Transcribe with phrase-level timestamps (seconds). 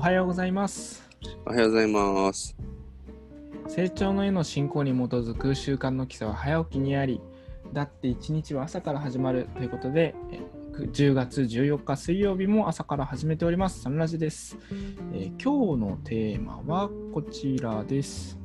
[0.00, 1.06] おはようございます。
[1.44, 2.56] おはようございます。
[3.68, 7.20] 成長の絵の進行に基づく習慣の基礎は早起きにあり、
[7.74, 10.40] だって一日は朝から始まるということで、え
[10.72, 13.82] く10月14日水曜日も朝から始めております。
[13.82, 14.56] サンラジです、
[15.12, 18.38] えー今日のテーマはこちらです。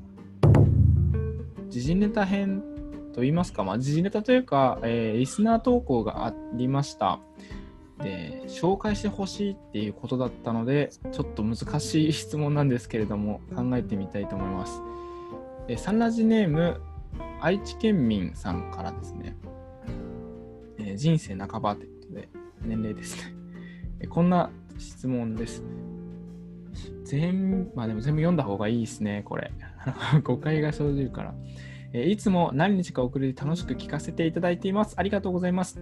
[1.69, 2.63] 時事ネタ編
[3.13, 7.21] と言いますか、まあ、時事ネタというか、えーリスナー投稿がありました。
[7.99, 14.81] で紹介してほしいっていうことだったのでちょっと難しい質問なんですけれども考えてみたいと思います。
[15.67, 16.81] えサンラジネーム
[17.41, 19.35] 愛知県民さんからですね、
[20.77, 22.29] え人生半ばということで
[22.61, 23.33] 年齢ですね。
[24.01, 25.63] えこんな質問です。
[27.03, 29.51] 全まあでも全部読んだ方がいいですね、これ。
[30.23, 31.35] 誤解が生じるから。
[31.93, 34.95] えいつも何日か遅れて楽しく聞かせていただいています。
[34.97, 35.79] ありがとうございます。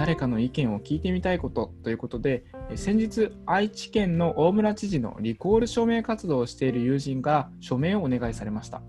[0.00, 8.80] 誰かの意見を聞いてみたいことということで、え先日、愛知県の大村知事のリコール署名活動をしている友人が署名をお願いされました。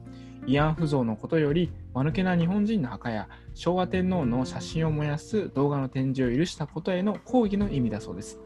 [0.48, 8.40] 慰安婦像のことより、間抜けな日本人の墓や昭和天皇の写真を燃やす動画の展示を許したことへの抗議の意味だそうです。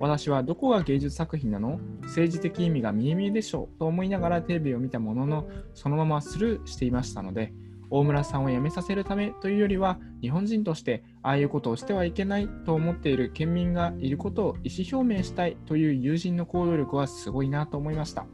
[0.00, 1.78] 私はどこが芸術作品なの？
[2.02, 7.52] 政治的意味が見え見えでしょうと思いながらテレビを見たものの、そのままスルーしていましたので、
[7.90, 18.26] 大村さんを辞めさせるためというよりは、日本人としてああいうことをしてはいけないと思っている県民がいることを意思表明したいという友人の行動力はすごいなと思いました。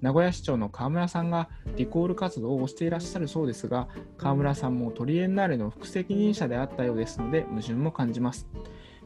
[0.00, 8.46] 名古屋市長の河村さんがリコール活動をしていらっしゃるそうですが、河村さんもトリエンナーレの副責任者であったようですので、矛盾も感じます。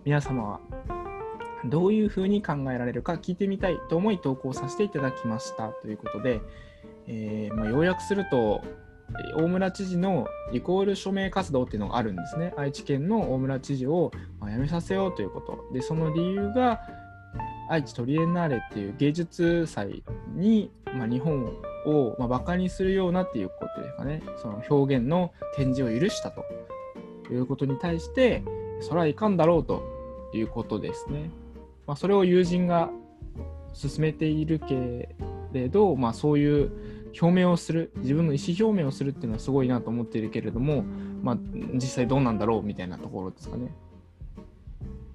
[0.04, 0.60] 皆様は
[1.64, 6.40] どういうふうに考えられるか聞いてみたいと思い投稿させていただきましたということで、
[7.06, 8.60] えーまあ、要約すると、
[9.36, 12.52] 大村知事のリコール署名活動っていうのがあるんですね。
[12.56, 15.68] 愛知県の大村知事をまあ辞めさせようということ。
[15.72, 16.80] で、その理由が、
[17.68, 20.02] 愛知トリエンナーレっていう芸術祭
[20.34, 21.46] に、まあ、日本
[21.86, 24.22] を、まあ、バカにするようなっていうことですかね。
[24.36, 26.44] その表現の展示を許したと
[27.30, 28.42] いうことに対して、
[28.80, 29.82] それはいかんだろうと
[30.34, 31.30] いうことですね。
[31.86, 32.90] まあ、それを友人が
[33.72, 35.16] 進めているけ
[35.52, 36.72] れど、まあ、そういう
[37.20, 40.82] 表明をする自分の意思表明をするっていうのはすごいなと思っているけれども、
[41.22, 41.38] まあ、
[41.74, 43.74] 実際どうなんだろうみたいなところですかね。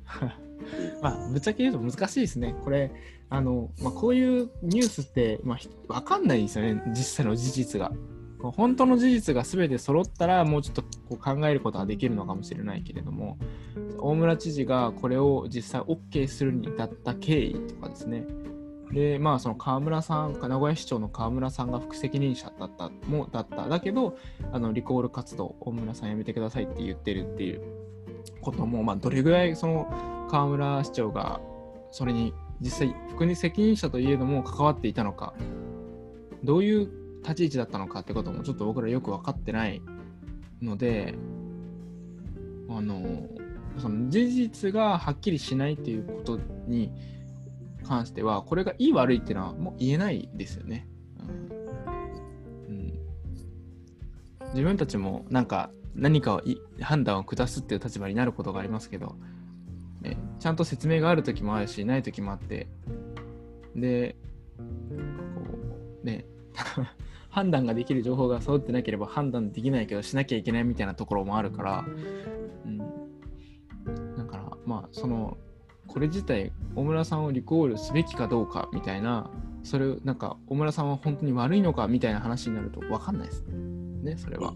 [1.01, 2.55] まあ、ぶっちゃけ言うと難しいですね。
[2.63, 2.91] これ、
[3.29, 7.91] あのまあ、こういうニュースって、まあ、ひわかんないですよね、実際の事実が。
[8.39, 13.37] 本当の事実が全て揃ったら、もうちょっとこう考えることができるのかもしれないけれども、
[13.99, 18.25] 大村知事がこれを実際 OK するに至った経緯とかですね。
[18.91, 23.67] で、まあ、その河村さん、名古屋市長の河村さんが副責任者だった、もだった。
[23.67, 24.17] だけど、
[24.51, 27.61] あのリコール活動、大村さんやめてくださいって言ってるっていう
[28.41, 31.41] ことも、まあ、どれぐらいその河村市長が
[31.91, 35.33] それに実際、副責任者といえども関わっていたのか、
[36.43, 36.89] どういう
[37.23, 39.81] 立ち位置だったのかってこともちょっと僕らよく分かってない
[40.61, 41.13] ので、
[42.69, 43.27] あの、
[43.77, 46.91] その事実がはっきりしないっていうことに
[47.87, 50.87] 関しては、これがいい悪いっていうのはもう言えないですよね。
[52.67, 52.99] うん、
[54.49, 56.41] 自分たちもなんか何かを
[56.81, 59.15] 判断を下すっていう立場になることがありますけど、
[60.01, 62.67] ね、ちゃんと説明がある時もあるし、ない時もあって、
[63.75, 64.15] で、
[64.57, 64.63] こ
[66.03, 66.25] うね、
[67.29, 71.85] 判断ができる情報が揃ってなければ判断できないけどしなきゃいけないみたいなところもあるから、
[72.65, 72.77] うん、
[74.15, 75.37] だからまあその
[75.97, 79.31] これ自体大村さんをリコールすべきかどうかみたいな
[79.63, 84.53] それなんか大村さんは本当に悪いのかみたいな話になると分かんないですねそれは。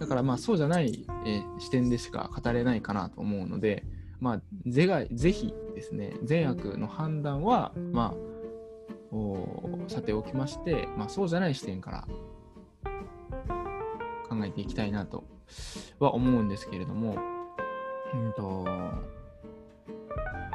[0.00, 3.84] だからまあそうじゃない、えー視点でしか語れないかなと思うので
[4.18, 8.12] まあ是がぜひですね善悪の判断はま
[9.12, 12.08] あおさておきまして、まあ、そうじゃない視点から
[14.28, 15.22] 考えていきたいなと
[16.00, 17.16] は思うんですけれども、
[18.14, 18.66] うんと、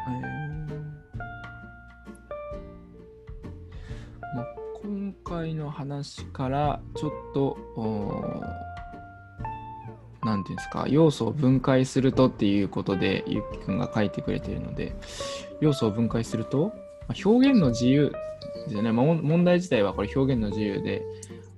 [0.10, 0.76] えー
[4.36, 4.46] まあ、
[4.82, 8.44] 今回の話からちょっと、お
[10.26, 14.96] なんていうんですか、要素を分解するとっていうことで、ゆっきくんが書いてくれてるので、
[15.62, 16.74] 要素を分解すると、
[17.08, 18.14] まあ表現の自由
[18.68, 21.04] ですよね、まあ、問問題自体はこれ表現の自由で、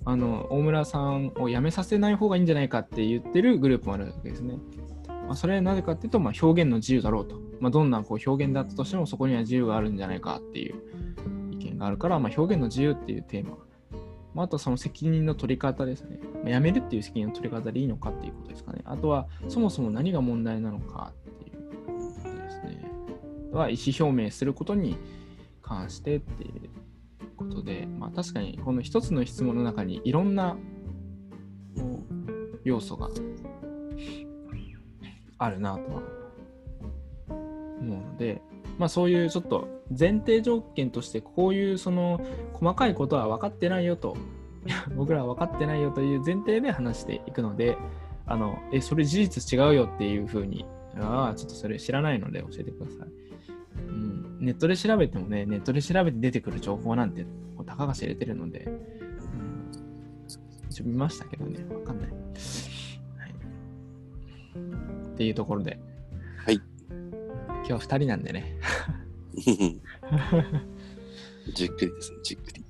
[0.05, 4.57] あの大村さんを辞めさせない方がいいんじゃないかって言ってるグループもあるわけですね。
[5.07, 7.48] まあ、それはなぜかっていうと、まあ、表現の自由だろうと。
[7.59, 10.75] まあ、どんなこう表現だったとしてもそこには自由があるんじゃないかっていう
[11.51, 13.57] 意見があるから、まあ、表現の自由っていうテーマ。
[14.33, 16.19] まあ、あとその責任の取り方ですね。
[16.43, 18.81] まあ、辞めるっていう責任の取り方でいいのかっていうことですかね。
[18.85, 22.91] あとはそもそも何が問題なのかっていうことですね。
[23.51, 24.97] は意思表明することに
[25.61, 26.69] 関してっていう
[27.35, 30.57] ことで、まあ、確かにこの一つの質問の中にいろんな
[32.63, 33.09] 要素が
[35.37, 36.01] あるなとは
[38.19, 38.41] で、
[38.77, 39.67] まあ、そういうちょっと
[39.97, 42.21] 前提条件としてこういうその
[42.53, 44.15] 細かいことは分かってないよと
[44.95, 47.77] 僕らは分かってないよという前提で話していくので
[48.27, 50.65] あのえそれ事実違うよっていうふうに
[50.99, 53.07] ああちょっとそれ知らないので教えてください、
[53.87, 57.25] うん、ネットで調べてもねネットで調べて出てくる情報なんて
[57.65, 58.77] たかが知れてるので、うん、
[60.69, 62.19] 一応見ましたけどね分かんない、はい、
[65.13, 65.79] っていうところで。
[67.69, 68.57] 今日は2人なんでね
[71.53, 72.65] じっくりですねじっくり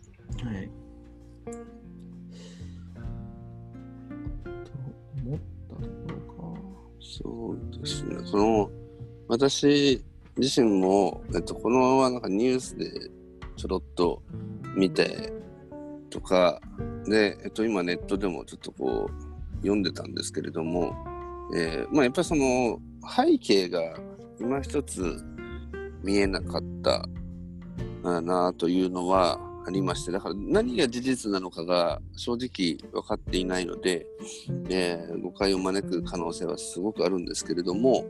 [0.46, 0.70] はい
[5.26, 6.16] 思ったところ
[6.54, 6.60] か。
[7.00, 8.18] そうですね。
[8.26, 8.72] その、
[9.28, 10.04] 私
[10.38, 12.92] 自身も、えっと、このままなんかニュースで
[13.56, 14.24] ちょろっと
[14.76, 15.32] 見て
[16.10, 16.62] とか、
[17.06, 20.96] で、えっと、今ネットでもちょっとこう、読んでたんですけれども、
[21.56, 22.80] えー、まあやっぱりその
[23.16, 24.00] 背景が
[24.40, 25.24] 今一つ
[26.04, 27.08] 見えなかった
[28.22, 34.06] なというのはありまして、だから何が事実なのかが正直分かっていないので、
[34.70, 38.06] えー、誤解を招く可能性はすごくあるんですけれども、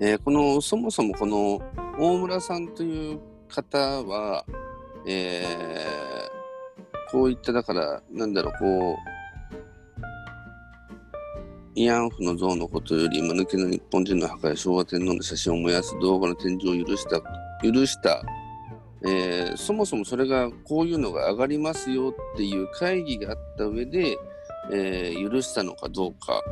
[0.00, 1.60] えー、このそもそもこの
[1.98, 4.44] 大村さんという方は、
[5.06, 9.09] えー、こういっただからなんだろうこう
[11.76, 17.20] 慰安婦の像のことより間抜けの日本人の墓や昭和天皇の写真を燃やす動画の展示を許した
[17.62, 18.22] 許した。
[19.02, 24.18] えー、そもそもそれがこういうのが上がりますよっていう会議があった上で、
[24.72, 26.42] えー、許したのかどうか、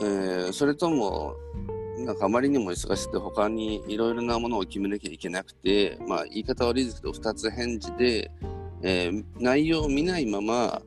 [0.00, 1.34] えー、それとも
[1.98, 8.30] なんかあまりにも忙しくて他にいろいろなものを決めなきゃいけなくて、まあ、言い方悪いですけど2つ返事で、
[8.82, 9.10] え
[9.40, 10.82] 内容を見ないまま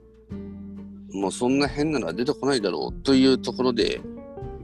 [1.14, 4.02] もうそんな変なのは出てこないだろうというところで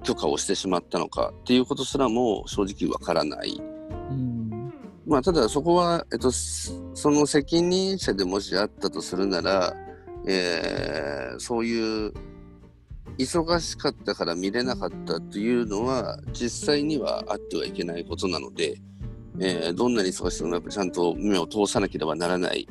[0.04, 3.62] 許可をしてしまったのかっていうことすらも正直わからない。
[5.06, 9.76] まあ、ただそこは、えっと、その責任者でもしあったとするなら、
[10.26, 12.14] えー、そういう
[13.18, 18.78] 忙しかったから見れなかったというのは実際にはあってはいけないことなので、
[19.40, 22.68] えー、どんなに忙しくてもやっぱちゃんと目を通さなければならない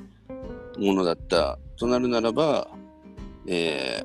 [0.78, 2.69] ものだったとなるならば、
[3.47, 4.03] え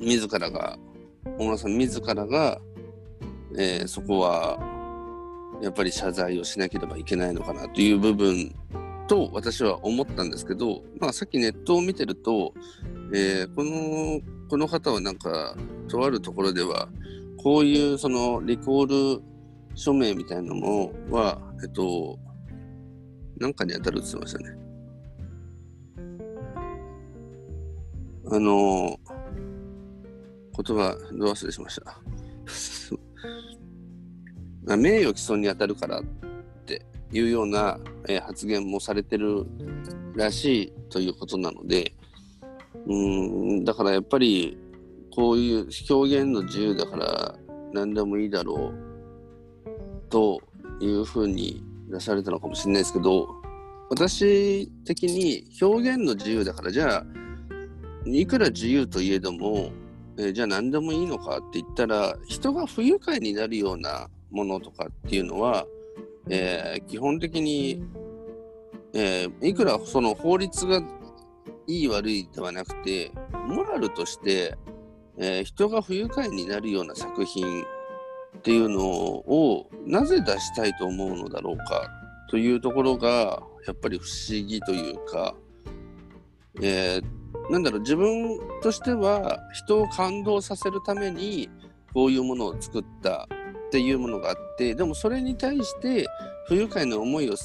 [0.00, 0.78] ー、自らが
[1.38, 2.60] 大村さん自らが、
[3.56, 4.58] えー、そこは
[5.62, 8.54] やっぱり謝罪をしなければいけないのかなという部分
[9.08, 12.52] と私は思ったんですけど、まあ、さっきネットを見てると、
[13.12, 15.56] えー、このこの方はなんか
[15.88, 16.88] とあるところでは
[17.36, 19.22] こういうそのリコール
[19.74, 22.18] 署名みたいなのもはえっと
[23.38, 24.65] なんかに当たるって言ってましたね。
[28.30, 28.98] あの
[30.56, 32.00] 言葉どう忘れしました。
[34.76, 36.04] 名誉毀損に当たるからっ
[36.66, 37.78] ていうような、
[38.08, 39.46] えー、発言もされてる
[40.16, 41.94] らしいということなので、
[42.86, 44.58] うんだからやっぱり
[45.14, 47.34] こういう表現の自由だから
[47.72, 50.40] 何でもいいだろうと
[50.80, 53.28] いうふうに出されたのかもしれないですけど
[53.88, 57.06] 私的に表現の自由だからじゃあ
[58.06, 59.70] いくら自由といえども、
[60.16, 65.66] えー、じゃあ何でもいいのかって言ったら人が不愉快になるようなものとかっていうのは、
[66.28, 67.82] えー、基本的に、
[68.94, 70.82] えー、いくらその法律が
[71.66, 73.10] いい悪いではなくて、
[73.48, 74.56] モラルとして、
[75.18, 77.64] え、人が不愉快になるような作品
[78.38, 81.90] っていうのをなぜ出したいと思うのだろうか
[82.30, 85.34] というところがやっぱり不思議というか、
[86.62, 87.04] えー、
[87.50, 91.48] なんだろう自分としては人を感動させるために
[91.94, 93.28] こういうものを作った
[93.66, 96.06] っていうものがあってでもそれに対して
[96.48, 97.36] 不愉快な思いを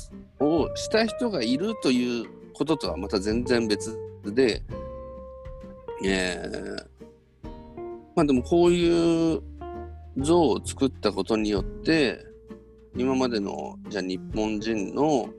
[0.76, 4.64] した人がいるということとはまた全然別で、
[6.06, 7.50] えー、
[8.16, 9.42] まあでもこういう
[10.18, 12.24] 像を作ったことによって
[12.96, 15.30] 今までのじゃあ日本人の、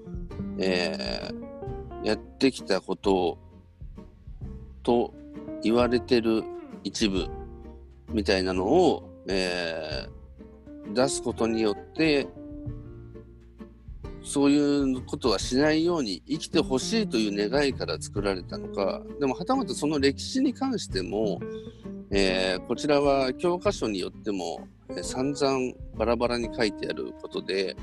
[0.59, 3.38] えー、やってきたことを
[4.82, 5.14] と
[5.62, 6.42] 言われてる
[6.84, 7.26] 一部
[8.10, 12.26] みたいなのを、えー、出すことによって
[14.24, 19.02] そういうことはしないように生きてほしいという願いから作られたのか。
[19.18, 21.40] でもはたまたその歴史に関しても、
[22.10, 27.76] えー、こちらは教科書によっても、え、散々バラバラに書いてあることで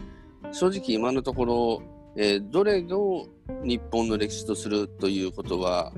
[0.51, 1.81] 正直今のところ、
[2.15, 3.27] えーどれを
[3.63, 5.91] 日本の歴史とするということは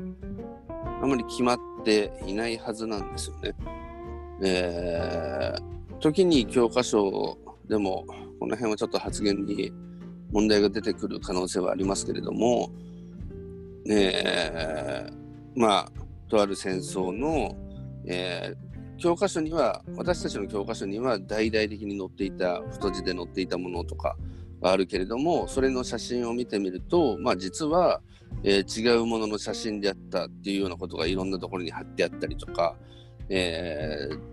[1.02, 3.54] あまり決まっていないはずなんですよね。
[4.44, 7.38] えー時に教科書
[7.70, 8.06] でも
[8.40, 9.72] この辺はちょっと発言に
[10.32, 12.72] 問題が出てくる可能性はありますけれども、
[13.88, 15.92] えーまあ
[16.28, 17.56] とある戦争の、
[18.06, 24.16] えー教科書には私たちの教科書には大々的に載っていた太字で載っていたものとか
[24.62, 28.02] はあるけれどもそれの写真を見てみると、まあ、実は、
[28.44, 32.76] えー違うものの写真であったっていうようなことがいろんなところに貼ってあったりとか、
[33.30, 34.32] えー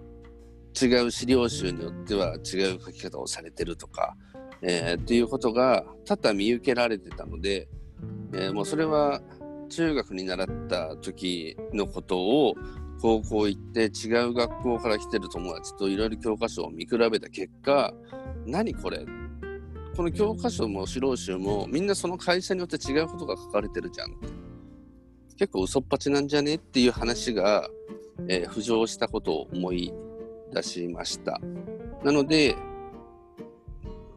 [0.81, 4.17] 違う資料集によっては違う書き方をされてるとか、
[4.63, 7.69] えーっていうことが多々見受けられてたので、
[8.33, 9.21] えーもうそれは
[9.71, 12.55] 中学に習った時のことを
[13.01, 17.93] 高校行って違う学校から来てる友達といろいろ教科書を見比べた結果
[18.47, 19.05] 何これ
[19.99, 24.15] この教科書も資料集もみんなその会社によって違うことが書かれてるじゃん。
[25.37, 27.69] 結構嘘っぱちなんじゃねっていう話が、
[28.29, 29.93] えー浮上したことを思い
[30.55, 31.41] 出しました。
[32.05, 32.55] なので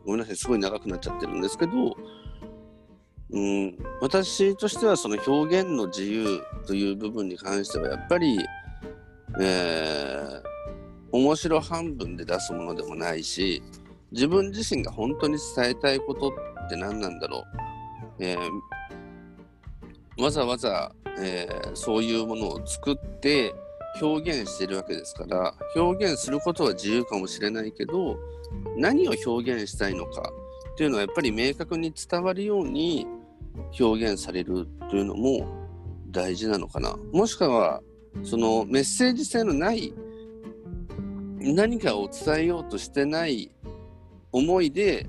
[0.05, 1.97] ごめんなさいすごい長くなっちゃってるんですけど
[3.31, 8.37] うん、私としてはその表現の自由という部分に関してはやっぱり、
[9.41, 10.51] えー
[11.13, 13.61] 面白半分で出すものでもないし
[14.11, 17.43] 自分自身が本当に伝えたいことって何なんだろう、
[18.19, 18.39] えー
[20.21, 23.55] わざわざ、えーそういうものを作って
[24.01, 28.17] 表現してるわけですから表現することは自由かもしれないけど
[28.77, 30.31] 何を表現したいのか
[30.73, 33.07] っていうのはやっぱり明確に伝わるように
[33.79, 35.47] 表現されるというのも
[36.09, 36.95] 大事なのかな。
[37.13, 37.81] もしくは
[38.23, 39.93] そのメッセージ性のない
[41.39, 43.51] 何かを伝えようとしてない
[44.31, 45.07] 思いで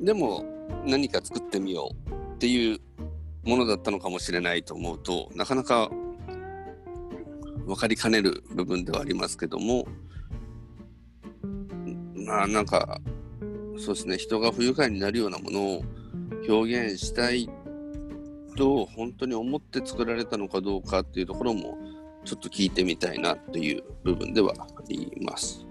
[0.00, 0.44] でも
[0.84, 2.80] 何か作ってみようっていう
[3.44, 5.90] ものだったのかもしれないと思うとなかなか
[7.66, 9.86] 分かりかねる部分ではありますけども
[12.14, 13.00] まあなんか
[13.78, 15.82] そうですね人が不愉快になるようなものを
[16.48, 17.48] 表現したい
[18.56, 21.78] と本当に思って作られたのかどうかっていうところも
[22.24, 25.66] ちょっと聞いてみたいなっていう部分ではあります。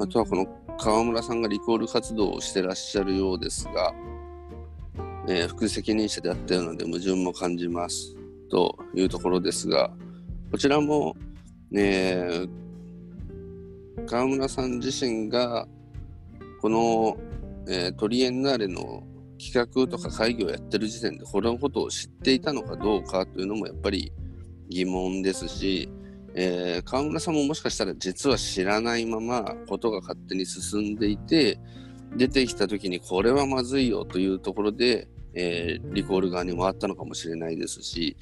[0.00, 0.46] あとはこの
[0.78, 3.92] 川村さんがリコール活動をしてらっしゃるようですが、
[5.28, 8.16] えー副責任者であったようなので矛盾も感じます
[8.50, 9.90] というところですが、
[10.50, 11.14] こちらも、
[11.70, 12.48] ね、
[14.06, 15.68] 川村さん自身が
[16.62, 17.18] この、
[17.68, 19.02] えートリエンナーレの
[19.38, 24.10] 企画とか会議をやってる時点でこれのことを知っていたのかどうかというのもやっぱり
[24.70, 25.90] 疑問ですし、
[26.34, 31.58] えー川村さんももしかしたら実は知らないままことが勝手に進んでいて
[32.16, 38.16] 出てきた時にこれはまずいよというところで、えーリコール側に回ったのかもしれないですし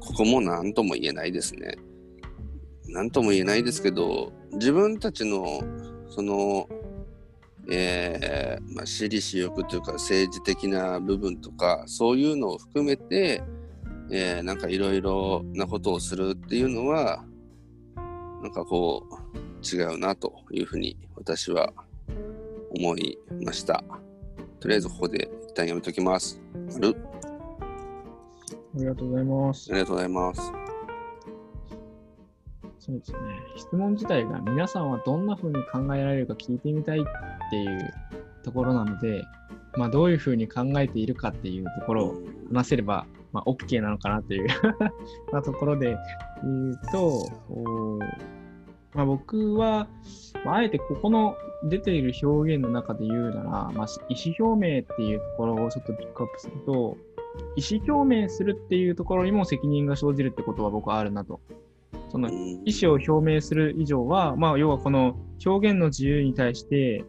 [0.00, 1.76] ここも何とも言えないですね。
[2.88, 5.62] 何とも言えないですけど自分たちの
[6.08, 6.68] その
[7.70, 13.42] えーまあ、私利私欲というか政治的な部分とかそういうのを含めて、
[14.10, 17.24] えーなんかいろいろなことをするっていうのは
[18.42, 19.30] なんかこう
[19.76, 21.72] 違うなというふうに私は
[22.76, 23.84] 思いました。
[24.58, 26.40] とりあえずここで一旦やめときます。
[26.76, 26.96] ある
[28.74, 29.74] ありがとうございますあ。
[29.74, 30.52] りがとうございます。
[32.78, 33.18] そうですね。
[33.56, 37.02] 質問自体が皆さんはどんな風に考えられるか聞いてみたいっ
[37.50, 37.92] ていう
[38.42, 39.22] ところなので、
[39.76, 42.14] まあ、どういう風に考えているかっていうところを
[42.52, 44.48] 話せれば、まあ、OK なのかなという
[45.32, 45.96] まあところで
[46.42, 47.22] 言うと、
[48.94, 49.88] まあ、僕は、
[50.44, 51.36] まあ、あえてここの
[51.68, 56.96] 出ている表現の中で言うなら、まあ、意思表明っていうところをちょっとピックアップすると、
[57.56, 61.40] 意思表明するっていうところにも責任が生じるってことは僕はあるなと。
[62.08, 67.04] その意思を表明する以上は、まあ、要はこの表現の自由に対して、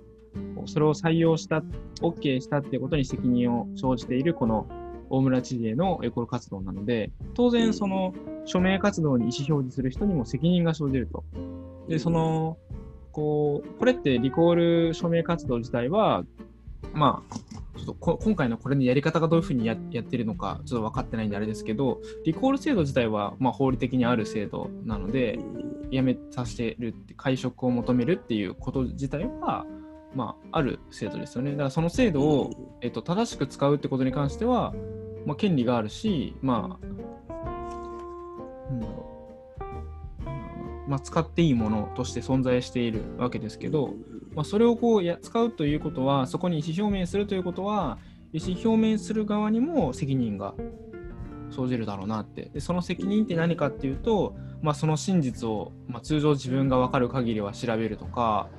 [0.65, 1.63] それを採用した、
[2.01, 4.67] OK したっていうことに責任を生じているこの
[5.11, 8.13] 大村知事へのエコール活動なので、当然その
[8.45, 11.23] 署名活動に意思表示する人にも責任が生じると。
[11.87, 12.57] で、その、
[13.11, 14.55] こう、これってリコー
[14.87, 16.23] ル署名活動自体は、
[16.93, 17.35] まあ、
[17.77, 25.39] ちょっとこ今回のこれのやり方がどういうふうにややってるのか、ちょっと分かってないんであれですけど、リコール制度自体は、まあ、法理的にある制度なので、
[25.91, 29.65] 辞めさせるって、会食を求めるっていうこと自体は、
[30.15, 31.51] まあ、ある制度ですよね。
[31.51, 34.73] だからその制度を、えっと、正しく使うってことに関しては、
[35.25, 37.31] まあ、権利があるし、まあ、
[38.69, 39.11] なんだろう。
[40.91, 43.93] まあ、使っていいものとして存在しているわけですけど、
[44.35, 47.97] まあ、それをこうや使うということはそこに意思表明するということは
[48.33, 50.53] 意思表明する側にも責任が
[51.49, 58.49] 生じるだろうなってでその責任って何かっていうと、まあ、その真実を、まあ、通常自分が分かる限りは調べるとか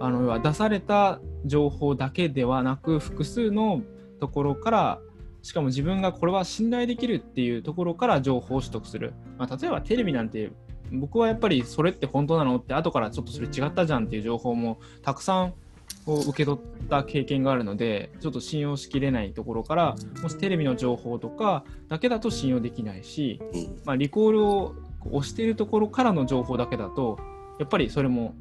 [0.00, 3.82] あの要は出された情報だけではなく複数の
[4.20, 5.00] ところから
[5.42, 10.50] しかも自分がこれは信頼できるっていうところから情報を取得する、まあ、例えばテレビなんて
[10.92, 15.54] 僕はやっぱりそれって本当なのって後からちょっとそれ違ったじゃんっていう情報もたくさん
[16.06, 23.40] を受け取った経験があるのでちょっと信用しきれないところからもしテレビの情報とかだけだと信用できないし、
[23.84, 24.74] まあ、リコールを
[25.10, 27.18] 押しているところからの情報だけだと
[27.58, 28.34] やっぱりそれも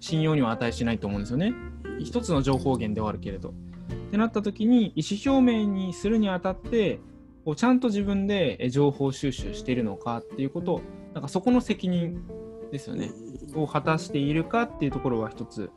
[0.00, 1.52] 信用には値しないと思うんですよね。
[1.98, 3.52] 一つの情報源ではあるけれど。
[3.90, 7.00] ってなった時に意思表明にするにあたって
[7.44, 10.82] こうちゃんと自分で情報収集しているのかっていうこと
[11.14, 12.22] なんかそこの責任
[12.70, 13.10] ですよね。
[13.54, 15.70] を果たしているかっていうところは一つ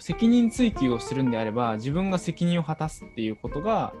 [0.00, 3.94] 責任追及をするんであれば自分が責任を果たすっていうことが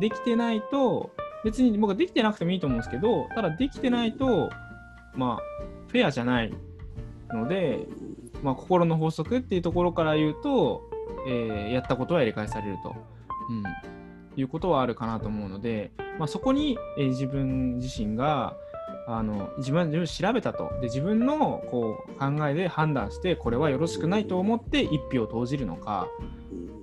[0.00, 1.10] できてないと
[1.44, 4.50] 別に僕はできてなくてもいいと思うんですけどただできてないと
[5.14, 6.52] まあフェアじゃない
[7.32, 7.86] ので、
[8.42, 10.82] まあ、心の法則っていうところから言うと、
[11.26, 12.94] えー、やったことはやり返されると、
[13.50, 13.62] うん、
[14.36, 18.56] いうことはあるかなと思うので、まあ、そこに、えー、自分自身が
[19.06, 20.70] あの自分で調べたと。
[20.80, 26.08] で自分のこう考えで判断してこれはよろしくないと思って一票を投じるのか、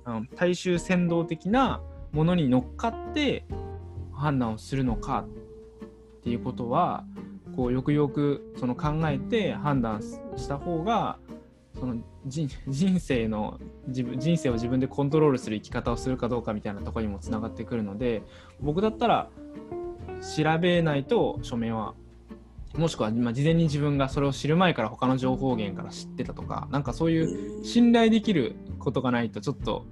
[0.06, 1.80] うん、大衆扇動的な
[2.12, 3.44] ものに乗っかって
[4.12, 5.24] 判断をするのか
[6.20, 7.04] っていうことは
[7.56, 10.00] こうよくよくその考えて判断
[10.36, 11.18] した方が
[11.78, 12.48] その 人
[13.00, 18.22] 生の自分人生を自分でコントロールする生き方をするかどうかみたいなところにもつながってくるので
[18.60, 19.28] 僕だったら
[20.36, 21.94] 調べないと署名は
[22.76, 29.84] もしくは、まあ、事前に自分がそれを知る前から他の情報源から知ってたとかなんかそういう信頼できることがないとちょっと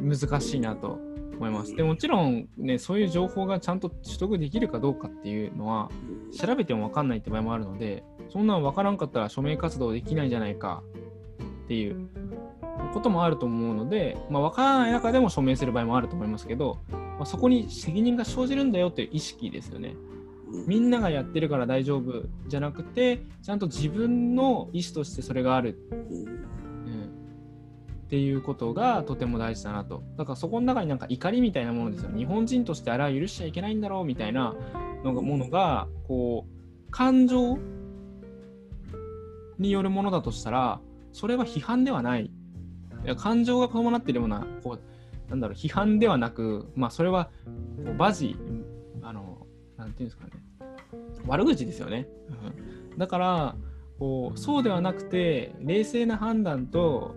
[0.00, 1.00] 難しいなと
[1.36, 1.74] 思います。
[1.74, 5.90] でもちろんねそういう情報がちゃんと取得できるかどうかっていうのは
[6.38, 10.82] 調べても分かんないって場合もあるのでそんなん分からんかったら署名活動できないんじゃないか。
[11.64, 12.08] っていう
[12.92, 19.96] こともあると思うので、まあ、分からない中でも署名する場合もあると思いますけど、まあ、そこに責任が生じるんだよという意識ですよね。
[20.66, 26.44] みんながやってるから大丈夫じゃなくてちゃんと自分の意思としてそれがある、うん、
[28.04, 30.04] っていうことがとても大事だなと。
[30.16, 32.10] だからそこの中になんか怒りみたいなものですよ。
[32.16, 34.54] 日本人としてあれは許しちゃいけないんだろうみたいな
[35.02, 37.58] のがものがこう感情
[39.58, 40.80] によるものだとしたら
[41.12, 42.30] それは批判ではない。
[43.18, 47.28] 感情が伴っているようなこうなんだろう批判ではなくまあそれは
[47.98, 48.36] バジ
[49.02, 50.30] あのなんていうんですかね。
[51.26, 52.08] 悪口ですよね。
[52.92, 53.56] うん、だから
[53.98, 57.14] こうそうではなくて冷静な判断と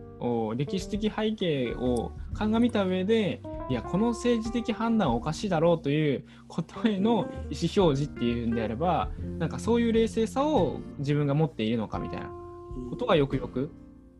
[0.55, 7.11] 歴史的背景を鑑みた上でいやこの政治的判断はおかしいだろうということへの
[7.49, 12.29] 意思表示っていうんであればなんかそういう冷静さを自分が持っているのかみたいな
[12.89, 13.69] ことがよくよく、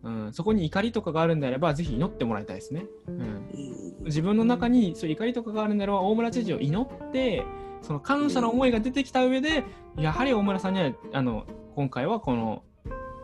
[0.04, 2.86] うん、そこに怒りとかがあるんであればぜひ祈ってもらいたいですね。
[3.08, 7.46] うん、自分の中にそう怒りとかがあるんであれば大村知事を祈って
[7.82, 9.64] その感謝の思いが出てきた上で、
[9.98, 12.64] やはり大村さんにはあの今回はこの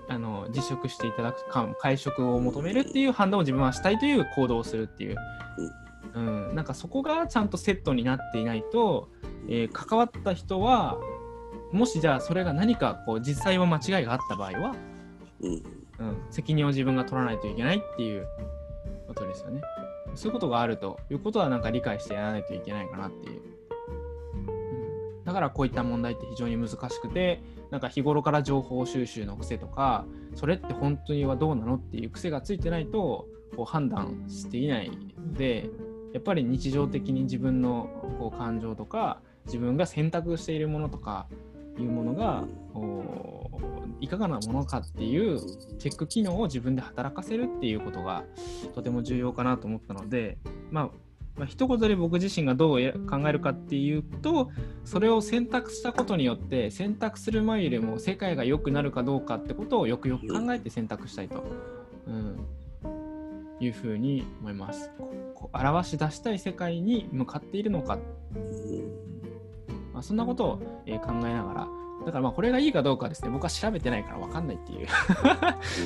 [0.08, 5.16] あの辞職していただくか会食を求めるっていう判断を自分はしたいという行動をするっていう、
[6.13, 9.10] うん、なんかそこがちゃんとセットになっていないと、
[9.48, 10.98] えー、関わった人は
[11.72, 14.76] もしじゃあそれが何かこう実際は間違いがあった場合は、
[15.42, 15.62] うん、
[16.30, 18.28] 責任を自分が取らないといけないっていう
[19.08, 19.62] ことですよね。
[20.16, 23.42] そういうことがあるということはなんか理解してやらないといけないかなっていう。
[25.26, 35.70] だからこういった問題って非常に難しくてなんか日頃から情報収集の癖とかそれって本当にはどうなのっていう癖がついてないとこう判断していないので
[36.13, 41.28] やっぱり日常的に自分のこう感情とか自分が選択しているものとか
[41.78, 42.45] いうものが
[43.99, 45.39] いかがなものかっていう
[45.80, 48.23] チェック機能を自分で働かせるっていうことが
[48.76, 50.38] とても重要かなと思ったので
[50.71, 50.89] まあ
[51.36, 54.52] まあ、一言で僕自身がどう考えるかっていうと
[54.86, 61.43] それを選択したことによって選択する前よりも世界が良くなるかどうかってことをよくよく考えて選択したいと、
[62.08, 62.45] うん、
[63.63, 64.91] いうふうに思います。
[65.54, 67.97] 表し出したい世界に向かっているのか、
[69.93, 71.67] まあ、そんなことを、え考えながら
[72.06, 74.88] だからまあこれがいいかどうかですね、僕は調べてないから分かんないっていう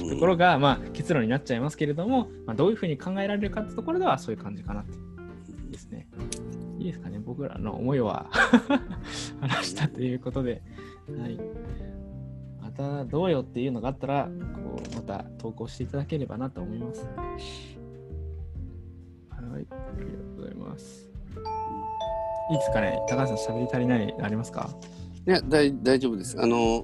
[0.09, 4.97] ところがまあ結論になっちゃいますけれども、まあ、どういうふうに考えられるかってところではそういう感じかなって
[5.69, 6.07] ですね。
[6.79, 8.29] いいですかね、僕らの思いは
[9.41, 10.61] 話したということで。
[11.19, 11.39] はい。
[12.77, 17.01] たどうよっていうのがあったら、こうまた投稿していただければなと思います。
[19.29, 21.09] はい、ありがとうございます。
[22.51, 24.69] いいですかね高橋さん、喋り足りないのありますか？
[25.27, 26.39] いや大大丈夫です。
[26.39, 26.83] あの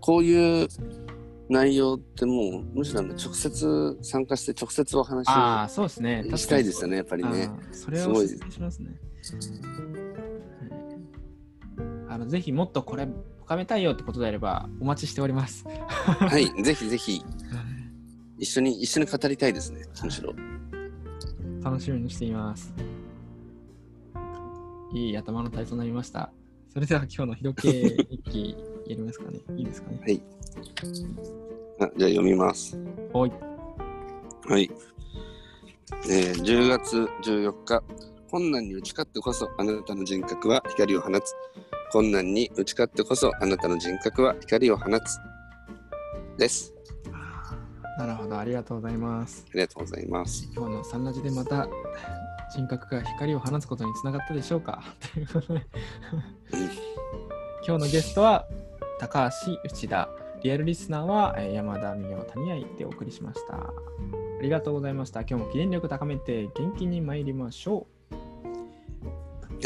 [0.00, 0.68] こういう
[1.48, 6.24] 内容ってもうむしろ直接参加して直接お話ああ、をそうですね。
[6.24, 7.50] 確かにしたいですよねやっぱりね。
[7.72, 8.90] それをお勧めしますね。
[8.90, 8.98] はい
[12.10, 13.06] あのぜひもっとこれ
[13.48, 15.64] 深めたいよってことであればお待ちしております。
[15.66, 17.24] はいぜひぜひ
[18.38, 20.34] 一緒に一緒に語りたいですねむしろ。
[21.64, 22.74] 楽しみにしています。
[24.92, 26.30] いい頭の体操になりました。
[26.74, 28.56] それでは今日のひどけ日記
[28.86, 29.38] やりますかね。
[29.56, 29.98] いいですかね。
[30.02, 30.22] はい。
[31.80, 32.78] あじゃあ読みます。
[33.14, 33.32] おい。
[34.46, 34.70] はい。
[36.10, 37.82] えー10月14日、
[38.30, 41.34] 困難に打ち勝ってこそあなたの人格は光を放つ。
[41.92, 45.18] 困難に打ち勝ってこそあなたの人格は光を放つ。
[46.36, 46.72] です。
[47.98, 49.44] なるほど、ありがとうございます。
[49.48, 50.48] ありがとうございます。
[50.54, 51.66] 今日のサンラジでまた
[52.54, 54.82] 人格が光を放つことにつながったでしょうか？
[57.66, 58.46] 今日のゲストは
[59.00, 60.08] 高橋内田
[60.42, 63.72] リアルリスナーはえー山田美代谷合でお送りしましたあ
[64.40, 68.14] りがとうございました今日も記念力高めて元気に参りましょう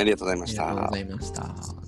[0.01, 0.99] ありがとうございましありがとうごたざ。
[0.99, 1.82] いました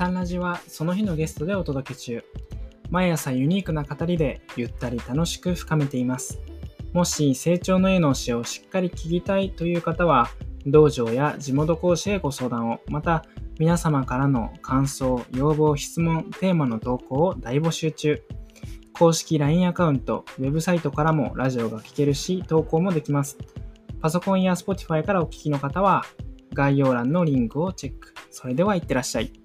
[0.00, 2.24] サンラジはその日のゲストでお届け中。
[2.88, 6.40] 毎朝ユニークな語りでゆったり楽しく深めています。
[6.94, 10.30] もし成長の絵の教えをしっかり聞きたいという方は、
[10.64, 13.26] 道場や地元講師へご相談を、また
[13.58, 18.22] 皆様からの感想、要望、質問、テーマの投稿を大募集中。
[18.94, 23.36] 公式 LINE アカウント、ウェブサイトからもラジオが聞けるし、投稿もできます。
[24.00, 26.06] パソコンや Spotify からお聞きの方は、
[26.54, 28.14] 概要欄のリンクをチェック。
[28.30, 29.39] それではいってらっしゃい。